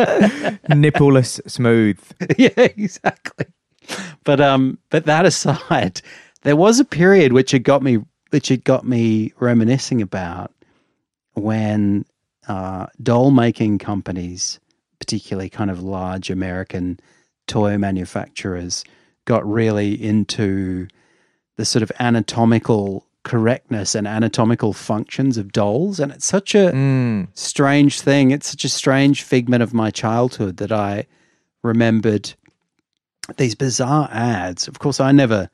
[0.68, 1.98] Nippleless smooth.
[2.38, 3.46] yeah, exactly.
[4.24, 6.00] But um, but that aside,
[6.42, 7.98] there was a period which it got me,
[8.30, 10.52] which it got me reminiscing about
[11.34, 12.04] when
[12.48, 14.60] uh, doll making companies,
[14.98, 16.98] particularly kind of large American
[17.46, 18.84] toy manufacturers,
[19.24, 20.87] got really into
[21.56, 27.28] the sort of anatomical correctness and anatomical functions of dolls, and it's such a Mm.
[27.34, 28.30] strange thing.
[28.30, 31.06] It's such a strange figment of my childhood that I
[31.62, 32.34] remembered
[33.37, 34.68] these bizarre ads.
[34.68, 35.48] Of course, I never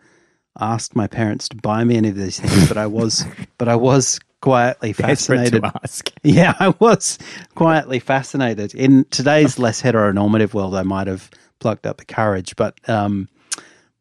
[0.61, 3.24] asked my parents to buy me any of these things, but I was,
[3.59, 5.62] but I was quietly fascinated.
[6.22, 7.18] Yeah, I was
[7.54, 8.74] quietly fascinated.
[8.74, 11.30] In today's less heteronormative world, I might have
[11.61, 13.28] plucked up the courage, but um,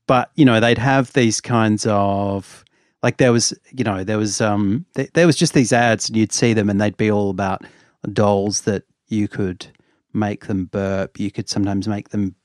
[0.07, 2.65] but you know, they'd have these kinds of
[3.03, 6.17] like there was, you know, there was um, th- there was just these ads, and
[6.17, 7.63] you'd see them, and they'd be all about
[8.13, 9.65] dolls that you could
[10.13, 11.19] make them burp.
[11.19, 12.35] You could sometimes make them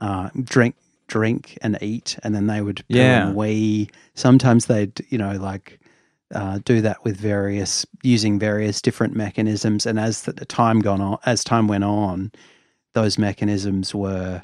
[0.00, 0.74] uh, drink
[1.06, 3.32] drink and eat, and then they would Yeah.
[3.32, 3.90] wee.
[4.14, 5.80] Sometimes they'd, you know, like
[6.34, 9.84] uh, do that with various using various different mechanisms.
[9.86, 12.30] And as the time gone on, as time went on,
[12.94, 14.40] those mechanisms were,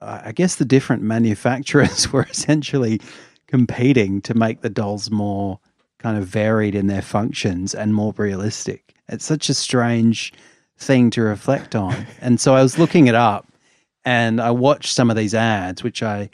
[0.00, 3.00] I guess, the different manufacturers were essentially
[3.48, 5.58] competing to make the dolls more
[5.98, 8.94] kind of varied in their functions and more realistic.
[9.08, 10.32] It's such a strange
[10.76, 12.06] thing to reflect on.
[12.20, 13.48] And so I was looking it up
[14.04, 16.30] and I watched some of these ads, which I,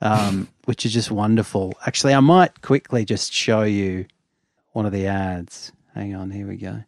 [0.00, 1.72] um, which is just wonderful.
[1.86, 4.06] Actually, I might quickly just show you
[4.72, 5.72] one of the ads.
[5.94, 6.84] Hang on, here we go.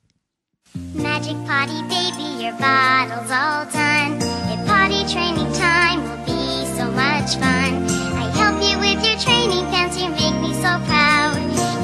[0.95, 4.21] Magic potty baby, your bottle's all done.
[4.23, 7.98] At potty training time will be so much fun.
[9.19, 11.35] Training pants, you make me so proud.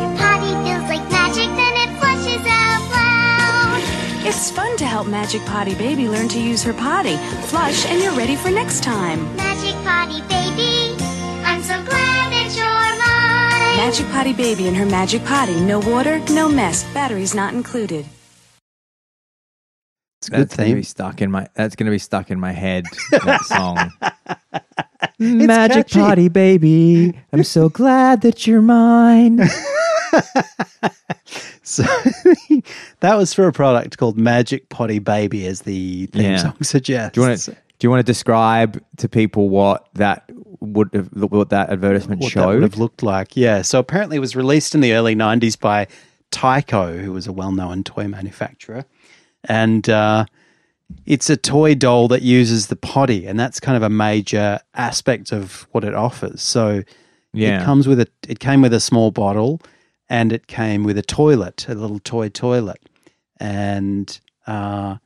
[0.00, 4.26] Your potty feels like magic, then it flushes out loud.
[4.26, 7.16] It's fun to help Magic Potty Baby learn to use her potty.
[7.48, 9.24] Flush and you're ready for next time.
[9.36, 10.94] Magic potty baby,
[11.44, 13.76] I'm so glad that you're mine.
[13.76, 15.60] Magic Potty Baby and her Magic Potty.
[15.60, 16.84] No water, no mess.
[16.94, 18.06] Batteries not included.
[20.20, 21.48] It's a good That's gonna be stuck in my.
[21.54, 22.86] That's gonna be stuck in my head.
[23.10, 23.92] That song.
[25.18, 25.98] Magic catchy.
[26.00, 29.40] potty baby, I'm so glad that you're mine.
[31.66, 31.83] So
[33.00, 36.37] that was for a product called Magic Potty Baby, as the theme Yeah.
[36.37, 37.14] song suggests.
[37.14, 37.50] Do you want to?
[37.53, 42.35] Do you want to describe to people what that would have, what that advertisement what
[42.35, 43.35] that would have looked like.
[43.37, 43.62] Yeah.
[43.62, 45.88] So apparently it was released in the early 90s by
[46.31, 48.85] Tyco, who was a well known toy manufacturer.
[49.44, 50.27] and uh,
[51.07, 55.33] it's a toy doll that uses the potty, and that's kind of a major aspect
[55.33, 56.40] of what it offers.
[56.42, 56.83] So
[57.33, 57.61] Yeah.
[57.61, 59.61] it comes with a it came with a small bottle,
[60.09, 62.80] and it came with a toilet, a little toy toilet,
[63.40, 64.96] and uh,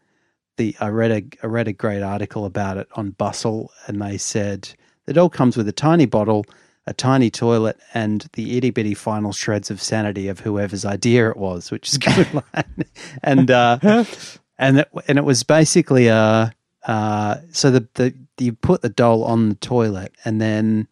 [0.56, 4.18] the I read a I read a great article about it on Bustle, and they
[4.18, 4.68] said
[5.06, 6.44] the doll comes with a tiny bottle,
[6.86, 11.36] a tiny toilet, and the itty bitty final shreds of sanity of whoever's idea it
[11.36, 12.42] was, which is good
[13.22, 13.78] and uh,
[14.58, 16.52] and it, and it was basically a
[16.86, 20.88] uh, so the, the you put the doll on the toilet, and then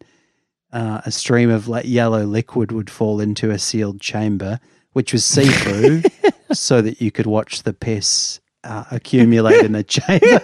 [0.71, 4.59] uh, a stream of like yellow liquid would fall into a sealed chamber,
[4.93, 6.03] which was see through,
[6.53, 10.41] so that you could watch the piss uh, accumulate in the chamber.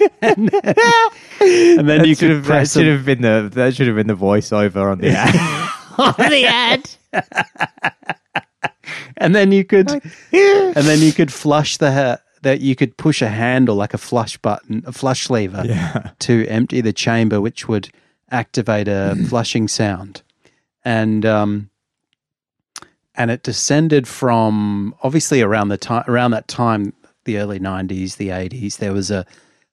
[0.22, 0.74] and then,
[1.78, 4.06] and then you could have, that press should have been the that should have been
[4.06, 5.34] the voiceover on the ad.
[5.98, 6.90] on the ad.
[9.16, 13.20] and then you could and then you could flush the ha- that you could push
[13.22, 16.10] a handle like a flush button a flush lever Yeah.
[16.20, 17.88] to empty the chamber which would
[18.30, 20.22] activate a flushing sound
[20.84, 21.70] and um
[23.14, 26.92] and it descended from obviously around the time around that time
[27.24, 29.24] the early 90s the 80s there was a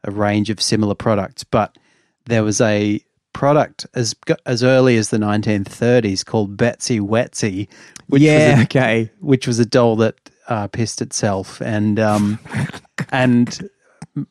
[0.03, 1.77] a range of similar products but
[2.25, 2.99] there was a
[3.33, 7.67] product as as early as the 1930s called Betsy Wetsy
[8.07, 8.59] which was a yeah.
[8.63, 9.11] Okay.
[9.19, 10.15] which was a doll that
[10.47, 12.39] uh, pissed itself, and um,
[13.11, 13.69] and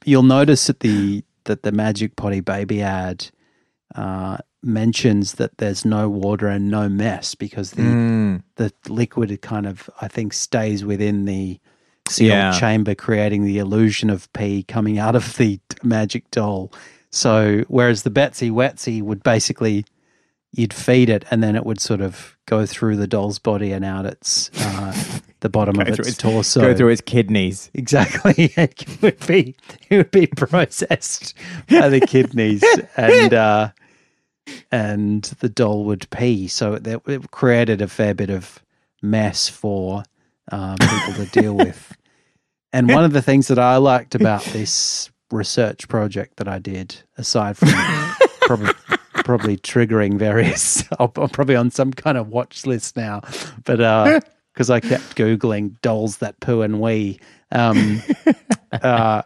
[0.05, 3.27] you'll notice that the that the Magic Potty Baby ad
[3.95, 8.43] uh, mentions that there's no water and no mess because the Mm.
[8.57, 11.61] the liquid kind of I think stays within the
[12.09, 12.59] sealed Yeah.
[12.59, 16.73] chamber, creating the illusion of pee coming out of the magic doll.
[17.11, 19.85] So whereas the Betsy Wetsy would basically
[20.53, 23.85] you'd feed it and then it would sort of go through the doll's body and
[23.85, 24.95] out its uh,
[25.45, 26.63] the bottom of its its- torso.
[26.63, 27.71] Go through its kidneys.
[27.75, 28.53] Exactly.
[28.57, 29.55] It would be
[29.91, 31.35] it would be processed
[31.69, 32.65] by the kidneys
[32.97, 33.69] and uh,
[34.73, 36.49] and the doll would pee.
[36.49, 38.65] So that it created a fair bit of
[39.03, 40.05] mess for
[40.51, 41.95] um, people to deal with.
[42.73, 46.97] And one of the things that I liked about this research project that I did,
[47.19, 47.69] aside from
[48.41, 48.73] probably
[49.17, 53.21] probably triggering various, I'm I'm probably on some kind of watch list now,
[53.65, 53.83] but
[54.55, 57.19] because I kept googling dolls that poo and wee,
[57.53, 58.01] um,
[58.73, 59.23] uh,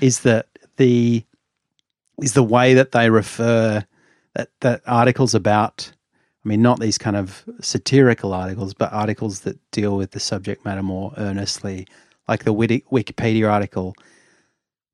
[0.00, 0.46] is that
[0.76, 1.24] the
[2.22, 3.84] is the way that they refer
[4.34, 5.90] that that articles about.
[6.44, 10.64] I mean, not these kind of satirical articles, but articles that deal with the subject
[10.64, 11.86] matter more earnestly.
[12.28, 13.94] Like the Wiki- Wikipedia article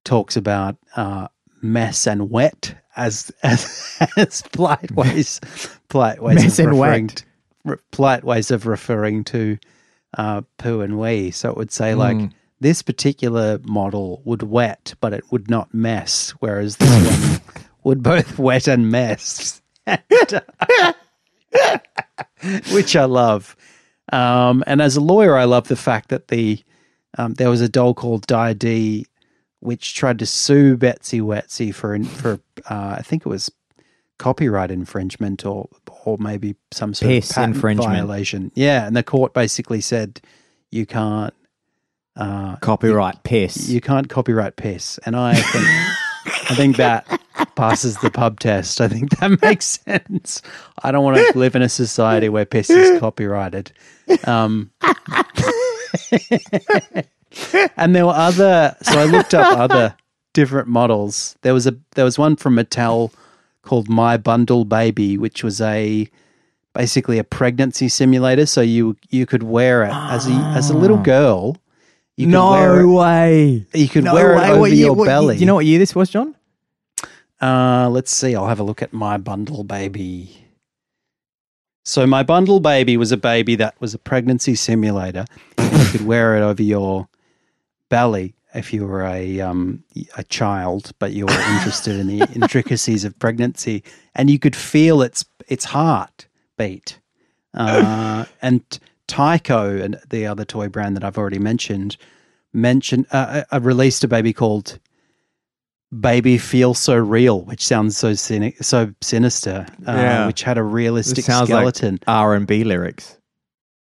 [0.04, 1.28] talks about uh,
[1.62, 5.40] mess and wet as as, as polite ways,
[5.88, 7.24] polite ways Mess of and referring wet.
[7.66, 9.58] Re- polite ways of referring to
[10.16, 11.30] uh, poo and wee.
[11.30, 12.32] So it would say like Mm.
[12.60, 16.90] this particular model would wet, but it would not mess, whereas this
[17.50, 19.60] one would both wet and mess.
[22.72, 23.56] Which I love.
[24.12, 26.62] Um, and as a lawyer, I love the fact that the
[27.18, 29.04] um, there was a doll called Di
[29.60, 32.34] which tried to sue Betsy Wetsy for for
[32.68, 33.50] uh, I think it was
[34.18, 35.68] copyright infringement or
[36.04, 37.90] or maybe some sort Piss of patent infringement.
[37.92, 38.52] violation.
[38.54, 40.20] Yeah, and the court basically said
[40.70, 41.34] you can't
[42.16, 43.68] uh, Copyright piss.
[43.68, 45.66] you can't copyright piss, and I think
[46.50, 47.06] I think that
[47.56, 48.80] passes the pub test.
[48.80, 50.42] I think that makes sense.
[50.82, 53.72] I don't want to live in a society where piss is copyrighted.
[54.24, 54.70] Um,
[57.76, 58.76] and there were other.
[58.82, 59.94] So I looked up other
[60.32, 61.36] different models.
[61.42, 63.12] There was a there was one from Mattel
[63.66, 66.08] called My Bundle Baby, which was a
[66.72, 68.46] basically a pregnancy simulator.
[68.46, 71.56] So you you could wear it as a as a little girl.
[72.16, 73.66] You could wear it no way.
[73.74, 75.34] you could No wear it over year- your what belly.
[75.34, 76.34] Do you know what year this was, John?
[77.42, 78.34] Uh, let's see.
[78.34, 80.42] I'll have a look at my bundle baby.
[81.84, 85.26] So my bundle baby was a baby that was a pregnancy simulator.
[85.58, 87.08] you could wear it over your
[87.90, 89.84] belly if you were a um,
[90.16, 93.82] a child, but you were interested in the intricacies of pregnancy,
[94.14, 96.26] and you could feel its its heart
[96.58, 96.98] beat.
[97.54, 98.62] Uh, and
[99.08, 101.96] Tyco and the other toy brand that I've already mentioned
[102.52, 104.78] mentioned uh, uh, released a baby called
[105.98, 110.26] Baby Feel So Real, which sounds so cynic, so sinister, uh, Yeah.
[110.26, 111.94] which had a realistic skeleton.
[111.94, 113.16] like R and B lyrics.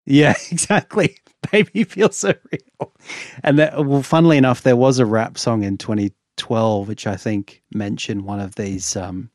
[0.07, 1.17] Yeah, exactly.
[1.53, 2.93] Baby feels so real.
[3.43, 7.63] And that, well, funnily enough, there was a rap song in 2012 which I think
[7.73, 9.31] mentioned one of these um,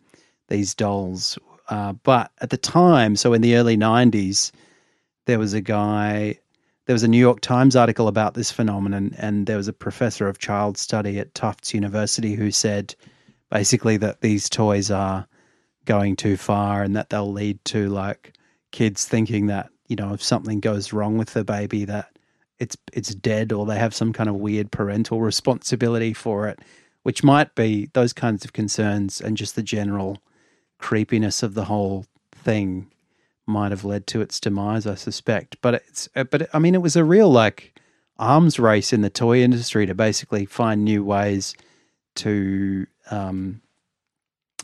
[0.50, 1.38] these dolls.
[1.70, 4.52] Uh, but at the time, so in the early 90s,
[5.26, 6.38] there was a guy
[6.86, 10.28] there was a New York Times article about this phenomenon, and there was a professor
[10.28, 12.94] of child study at Tufts University who said
[13.50, 15.26] basically that these toys are
[15.86, 18.34] going too far and that they'll lead to like
[18.72, 22.18] kids thinking that you know if something goes wrong with the baby that
[22.58, 26.58] it's it's dead or they have some kind of weird parental responsibility for it
[27.04, 30.18] which might be those kinds of concerns and just the general
[30.80, 32.90] creepiness of the whole thing
[33.46, 35.58] might have led to its demise i suspect.
[35.62, 37.80] But it's uh, but i mean it was a real like
[38.18, 41.54] arms race in the toy industry to basically find new ways
[42.16, 43.62] to um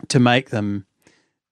[0.07, 0.87] to make them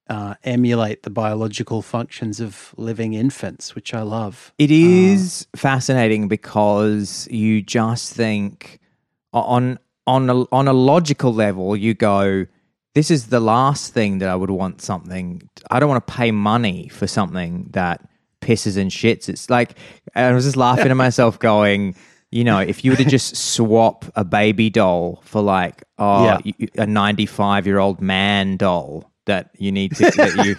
[0.10, 4.54] uh, emulate the biological functions of living infants, which I love.
[4.58, 8.80] It is fascinating because you just think
[9.34, 12.46] on on a, on a logical level, you go,
[12.96, 15.48] "This is the last thing that I would want something.
[15.70, 18.08] I don't want to pay money for something that
[18.42, 19.78] pisses and shits." It's like
[20.16, 21.96] I was just laughing at myself, going,
[22.32, 26.68] "You know, if you were to just swap a baby doll for like oh Yeah.
[26.78, 30.56] a ninety five year old man doll." That you need to, that you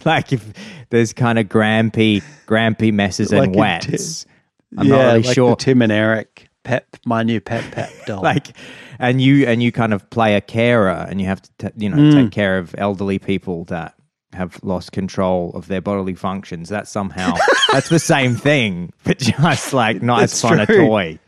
[0.04, 0.44] like if
[0.90, 4.26] there's kind of grampy, grampy messes and Like a wets.
[4.78, 5.56] I'm not really like sure.
[5.56, 8.22] Tim and Eric Pep, my new Pep Pep doll.
[8.22, 8.56] like,
[8.98, 11.88] and you and you kind of play a carer, and you have to, t- you
[11.88, 12.12] know, Mm.
[12.24, 13.94] take care of elderly people that
[14.32, 16.68] have lost control of their bodily functions.
[16.68, 17.34] That's somehow
[17.72, 21.18] that's the same thing, but just like not as fun a toy.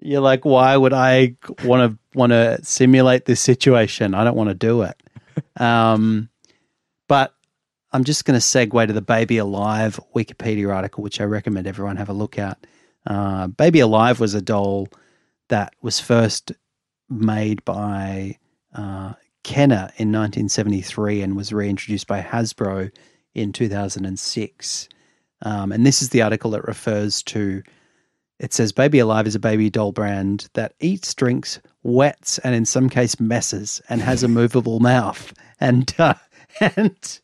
[0.00, 4.14] You're like, why would I want to want to simulate this situation?
[4.14, 5.02] I don't want to do it.
[5.58, 6.28] Um,
[7.08, 7.34] but
[7.92, 11.96] I'm just going to segue to the Baby Alive Wikipedia article, which I recommend everyone
[11.96, 12.66] have a look at.
[13.06, 14.88] Uh, Baby Alive was a doll
[15.48, 16.52] that was first
[17.08, 18.36] made by
[18.74, 19.14] uh,
[19.44, 22.90] Kenner in 1973 and was reintroduced by Hasbro
[23.34, 24.88] in 2006.
[25.42, 27.62] Um, and this is the article that refers to
[28.38, 32.64] it says Baby Alive is a baby doll brand that eats, drinks, wets, and in
[32.64, 35.32] some case messes, and has a movable mouth.
[35.60, 36.14] And uh,
[36.60, 37.20] and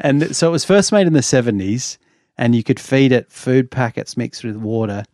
[0.00, 1.98] and so it was first made in the seventies,
[2.36, 5.04] and you could feed it food packets mixed with water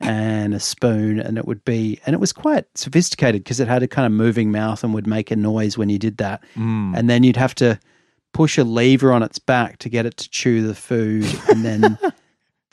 [0.00, 3.82] and a spoon, and it would be and it was quite sophisticated because it had
[3.82, 6.42] a kind of moving mouth and would make a noise when you did that,
[6.94, 7.78] and then you'd have to
[8.32, 11.98] push a lever on its back to get it to chew the food, and then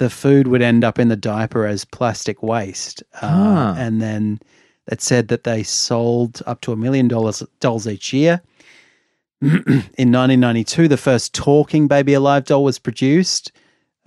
[0.01, 3.03] the food would end up in the diaper as plastic waste.
[3.21, 3.75] Uh, Huh.
[3.77, 4.39] And then
[4.87, 8.41] it said that they sold up to a million dollars dolls each year.
[9.41, 13.51] in 1992, the first talking Baby Alive doll was produced,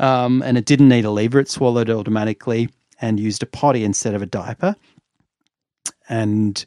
[0.00, 1.38] um, and it didn't need a lever.
[1.38, 2.68] It swallowed automatically
[3.00, 4.74] and used a potty instead of a diaper.
[6.08, 6.66] And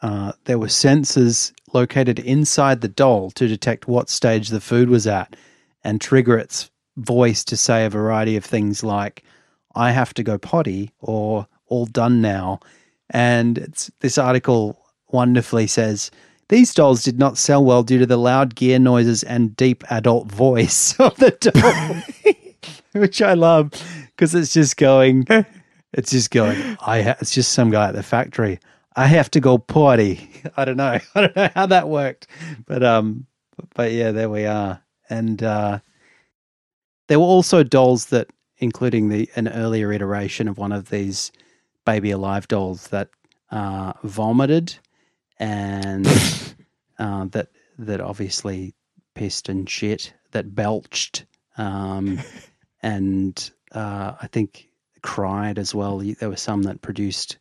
[0.00, 5.08] uh, there were sensors located inside the doll to detect what stage the food was
[5.08, 5.34] at
[5.82, 9.22] and trigger its voice to say a variety of things like,
[9.74, 12.60] I have to go potty or all done now.
[13.10, 14.80] And it's, this article
[15.10, 16.10] wonderfully says,
[16.48, 20.30] these dolls did not sell well due to the loud gear noises and deep adult
[20.30, 22.34] voice of the doll,
[23.00, 23.70] which I love
[24.20, 25.26] because it's just going,
[25.92, 28.60] it's just going, I ha- it's just some guy at the factory.
[28.96, 30.28] I have to go potty.
[30.56, 30.98] I don't know.
[31.14, 32.26] I don't know how that worked,
[32.66, 33.26] but um,
[33.74, 34.82] but yeah, there we are.
[35.08, 35.78] And uh,
[37.10, 41.32] there were also dolls that, including the an earlier iteration of one of these
[41.84, 43.08] baby alive dolls that
[43.50, 44.76] uh, vomited
[45.40, 46.06] and
[47.00, 47.48] uh, that
[47.78, 48.74] that obviously
[49.16, 51.24] pissed and shit that belched
[51.58, 52.20] um,
[52.82, 54.68] and uh, I think
[55.02, 55.98] cried as well.
[55.98, 57.38] There were some that produced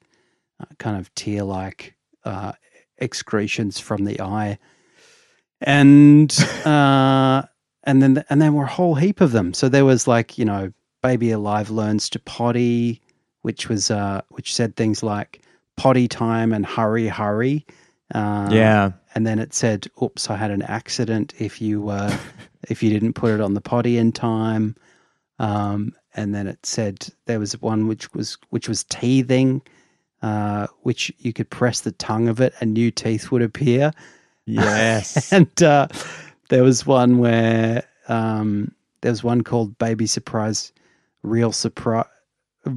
[0.60, 1.94] uh, kind of tear like
[2.24, 2.54] uh,
[3.00, 4.58] excretions from the eye,
[5.62, 6.32] and
[6.66, 7.44] uh,
[7.90, 9.54] and then and then were a whole heap of them.
[9.54, 10.72] So there was like you know,
[11.02, 13.02] baby alive learns to potty,
[13.42, 15.42] which was uh, which said things like
[15.76, 17.66] potty time and hurry hurry.
[18.14, 18.92] Uh, Yeah.
[19.16, 22.16] and then it said, "Oops, I had an accident." If you uh,
[22.70, 24.76] if you didn't put it on the potty in time,
[25.40, 29.62] um, and then it said there was one which was which was teething,
[30.22, 33.92] uh, which you could press the tongue of it and new teeth would appear.
[34.46, 35.32] Yes.
[35.38, 35.88] and uh,
[36.50, 40.74] there was one where um, there was one called Baby Surprise,
[41.24, 42.06] Real Surprise,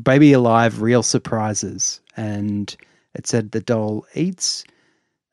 [0.02, 2.74] Baby Alive, Real Surprises, and
[3.14, 4.64] it said the doll eats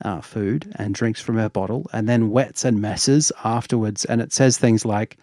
[0.03, 4.05] uh, food and drinks from her bottle, and then wets and messes afterwards.
[4.05, 5.17] And it says things like,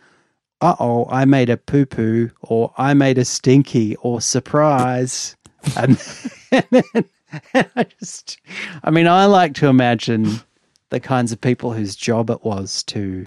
[0.61, 5.37] "Uh oh, I made a poo poo," or "I made a stinky," or "surprise."
[5.77, 6.01] and,
[6.53, 8.39] and I just,
[8.85, 10.41] I mean, I like to imagine
[10.91, 13.27] the kinds of people whose job it was to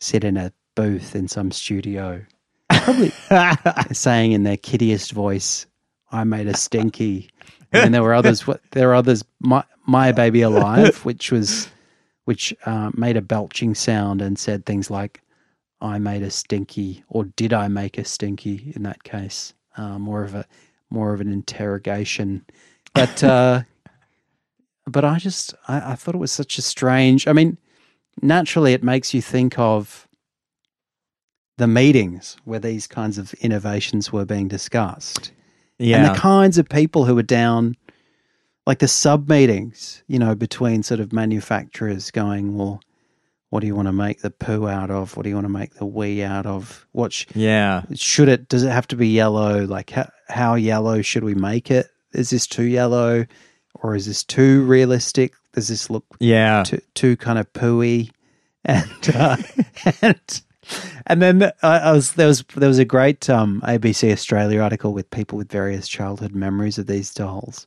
[0.00, 2.24] sit in a booth in some studio
[2.70, 3.12] probably
[3.92, 5.66] saying in their kiddiest voice,
[6.12, 7.30] "I made a stinky."
[7.72, 8.46] And there were others.
[8.46, 9.24] what- There were others.
[9.40, 11.68] My my baby alive, which was
[12.24, 15.20] which uh, made a belching sound and said things like,
[15.80, 20.24] "I made a stinky," or "Did I make a stinky?" In that case, uh, more
[20.24, 20.44] of a
[20.90, 22.44] more of an interrogation.
[22.94, 23.62] But uh,
[24.86, 27.26] but I just I, I thought it was such a strange.
[27.26, 27.58] I mean,
[28.22, 30.08] naturally, it makes you think of
[31.56, 35.32] the meetings where these kinds of innovations were being discussed.
[35.78, 37.76] Yeah, and the kinds of people who were down
[38.66, 42.80] like the sub meetings you know between sort of manufacturers going well
[43.54, 45.16] what do you want to make the poo out of?
[45.16, 46.88] What do you want to make the wee out of?
[46.90, 47.82] What sh- yeah.
[47.94, 49.64] should it does it have to be yellow?
[49.64, 51.86] Like how, how yellow should we make it?
[52.14, 53.26] Is this too yellow
[53.74, 56.62] or is this too realistic does this look Yeah.
[56.64, 58.10] too, too kind of pooey
[58.64, 59.36] and uh,
[60.02, 60.42] and
[61.06, 64.94] and then I, I was there was there was a great um, ABC Australia article
[64.94, 67.66] with people with various childhood memories of these dolls,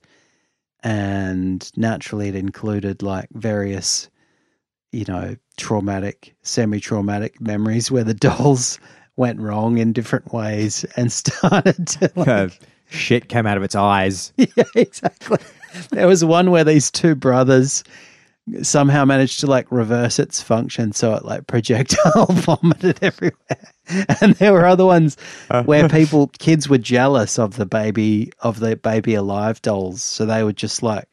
[0.84, 4.10] and naturally it included like various,
[4.92, 8.80] you know, traumatic, semi-traumatic memories where the dolls
[9.16, 14.34] went wrong in different ways and started to like, shit came out of its eyes.
[14.38, 15.38] yeah, exactly.
[15.92, 17.84] There was one where these two brothers
[18.62, 23.74] somehow managed to like reverse its function so it like projectile vomited everywhere.
[24.22, 25.18] And there were other ones
[25.66, 30.02] where people kids were jealous of the baby of the baby alive dolls.
[30.02, 31.06] So they would just like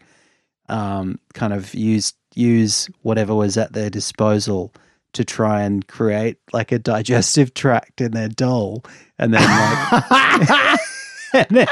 [0.68, 4.72] um kind of use use whatever was at their disposal
[5.12, 8.84] to try and create like a digestive tract in their doll
[9.18, 10.80] and then like
[11.34, 11.66] and then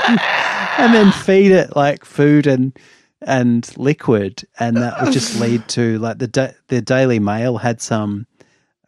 [0.83, 2.77] and then feed it like food and
[3.23, 7.81] and liquid, and that would just lead to like the da- the Daily Mail had
[7.81, 8.27] some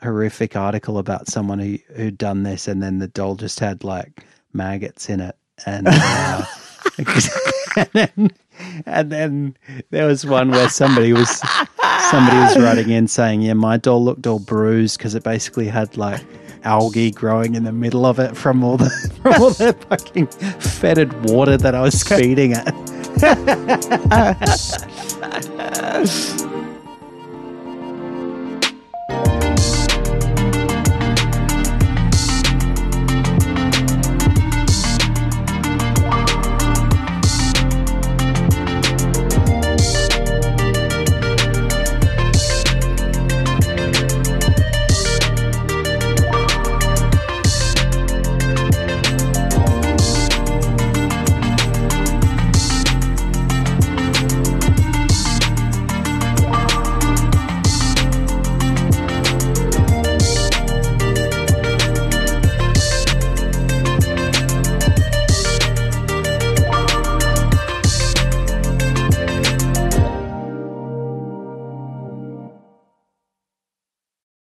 [0.02, 4.24] horrific article about someone who who'd done this, and then the doll just had like
[4.52, 5.36] maggots in it,
[5.66, 6.44] and uh,
[7.76, 8.30] and then
[8.86, 9.56] and then
[9.90, 11.40] there was one where somebody was
[12.10, 15.96] somebody was writing in saying, "Yeah, my doll looked all bruised because it basically had
[15.96, 16.22] like."
[16.66, 18.88] Algae growing in the middle of it from all the
[19.22, 22.64] from all the fucking fetid water that I was feeding it.